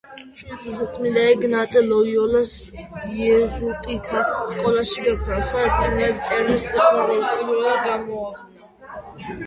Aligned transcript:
შვიდი 0.37 0.55
წლისა 0.59 0.85
წმინდა 0.95 1.25
ეგნატე 1.33 1.83
ლოიოლას 1.89 2.55
იეზუიტთა 2.71 4.25
სკოლაში 4.53 5.07
გაგზავნეს, 5.09 5.47
სადაც 5.53 5.79
წიგნების 5.85 6.31
წერის 6.31 6.67
სიყვარული 6.73 7.25
პირველად 7.31 7.87
გამოავლინა. 7.91 9.37